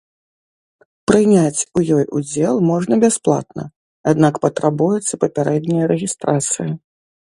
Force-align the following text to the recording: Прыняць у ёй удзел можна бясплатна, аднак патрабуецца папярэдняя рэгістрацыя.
Прыняць 1.11 1.65
у 1.81 1.83
ёй 1.97 2.05
удзел 2.21 2.55
можна 2.71 2.93
бясплатна, 3.05 3.63
аднак 4.15 4.43
патрабуецца 4.49 5.13
папярэдняя 5.27 5.85
рэгістрацыя. 5.97 6.71